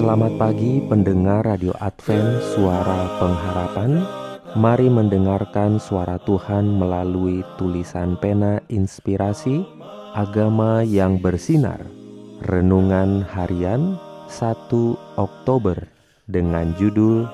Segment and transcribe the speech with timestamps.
[0.00, 4.00] Selamat pagi pendengar Radio Advent Suara Pengharapan.
[4.56, 9.60] Mari mendengarkan suara Tuhan melalui tulisan pena inspirasi
[10.16, 11.84] Agama yang bersinar.
[12.48, 14.00] Renungan harian
[14.32, 14.72] 1
[15.20, 15.76] Oktober
[16.24, 17.28] Dengan judul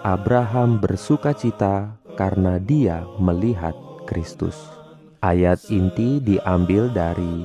[0.00, 3.76] Abraham bersuka cita karena dia melihat
[4.08, 4.56] Kristus.
[5.20, 7.44] Ayat inti diambil dari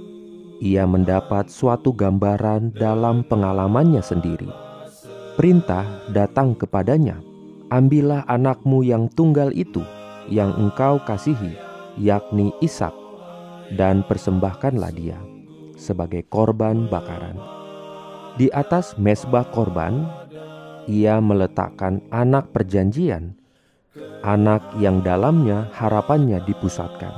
[0.62, 4.46] ia mendapat suatu gambaran dalam pengalamannya sendiri.
[5.34, 5.82] Perintah
[6.14, 7.18] datang kepadanya,
[7.74, 9.82] "Ambillah anakmu yang tunggal itu,
[10.30, 11.58] yang engkau kasihi,
[11.98, 12.94] yakni Ishak,
[13.74, 15.18] dan persembahkanlah dia
[15.74, 17.55] sebagai korban bakaran."
[18.36, 20.04] Di atas mesbah korban,
[20.84, 23.32] ia meletakkan anak perjanjian,
[24.20, 27.16] anak yang dalamnya harapannya dipusatkan.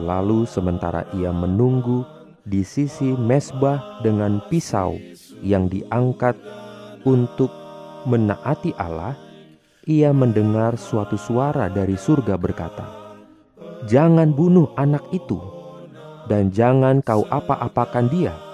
[0.00, 2.08] Lalu sementara ia menunggu
[2.48, 4.96] di sisi mesbah dengan pisau
[5.44, 6.32] yang diangkat
[7.04, 7.52] untuk
[8.08, 9.20] menaati Allah,
[9.84, 12.88] ia mendengar suatu suara dari surga berkata,
[13.84, 15.36] "Jangan bunuh anak itu,
[16.24, 18.45] dan jangan kau apa-apakan dia."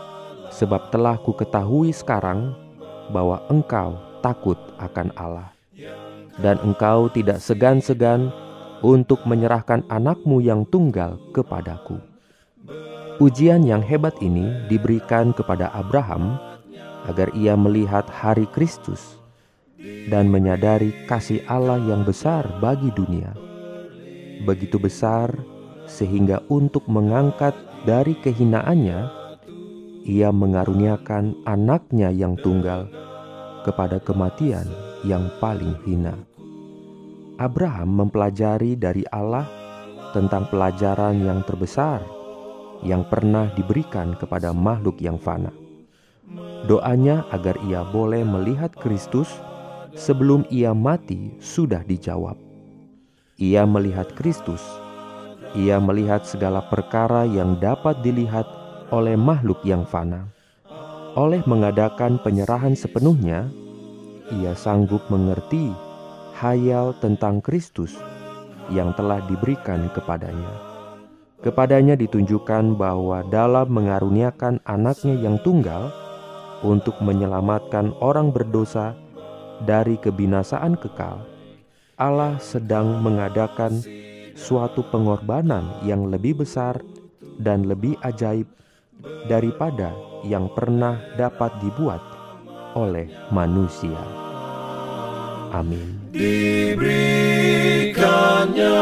[0.53, 2.53] Sebab telah ku ketahui sekarang
[3.09, 5.51] bahwa engkau takut akan Allah,
[6.39, 8.31] dan engkau tidak segan-segan
[8.85, 11.99] untuk menyerahkan anakmu yang tunggal kepadaku.
[13.23, 16.37] Ujian yang hebat ini diberikan kepada Abraham
[17.07, 19.19] agar ia melihat hari Kristus
[20.11, 23.31] dan menyadari kasih Allah yang besar bagi dunia.
[24.43, 25.31] Begitu besar
[25.87, 27.55] sehingga untuk mengangkat
[27.87, 29.22] dari kehinaannya,
[30.03, 32.91] ia mengaruniakan anaknya yang tunggal
[33.63, 34.67] kepada kematian
[35.07, 36.19] yang paling hina.
[37.39, 39.47] Abraham mempelajari dari Allah
[40.11, 42.03] tentang pelajaran yang terbesar
[42.83, 45.55] yang pernah diberikan kepada makhluk yang fana.
[46.67, 49.31] Doanya agar ia boleh melihat Kristus
[49.95, 52.39] sebelum ia mati sudah dijawab.
[53.39, 54.63] Ia melihat Kristus,
[55.59, 58.62] ia melihat segala perkara yang dapat dilihat
[58.93, 60.29] oleh makhluk yang fana.
[61.17, 63.49] Oleh mengadakan penyerahan sepenuhnya,
[64.29, 65.73] ia sanggup mengerti
[66.37, 67.97] hayal tentang Kristus
[68.69, 70.53] yang telah diberikan kepadanya.
[71.43, 75.91] Kepadanya ditunjukkan bahwa dalam mengaruniakan anaknya yang tunggal
[76.63, 78.95] untuk menyelamatkan orang berdosa
[79.67, 81.27] dari kebinasaan kekal,
[81.99, 83.83] Allah sedang mengadakan
[84.39, 86.79] suatu pengorbanan yang lebih besar
[87.43, 88.47] dan lebih ajaib
[89.27, 89.91] daripada
[90.23, 92.01] yang pernah dapat dibuat
[92.79, 93.99] oleh manusia.
[95.53, 96.01] Amin.
[96.17, 98.81] Diberikannya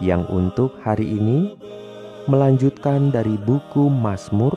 [0.01, 1.53] yang untuk hari ini
[2.25, 4.55] melanjutkan dari buku Mazmur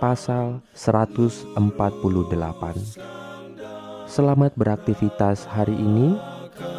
[0.00, 1.54] pasal 148.
[4.06, 6.16] Selamat beraktivitas hari ini.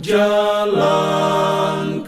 [0.00, 2.00] jalan